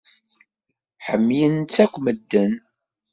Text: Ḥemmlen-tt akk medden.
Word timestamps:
Ḥemmlen-tt 1.05 1.83
akk 1.83 1.95
medden. 2.03 2.53